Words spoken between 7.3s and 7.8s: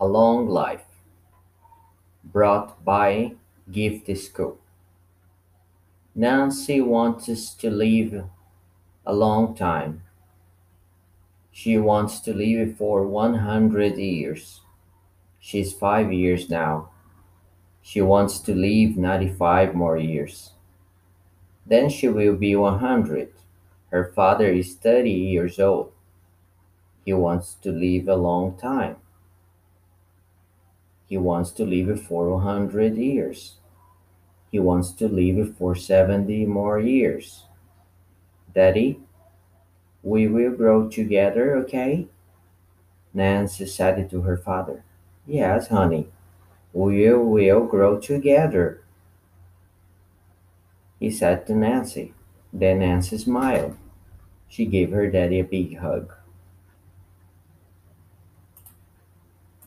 to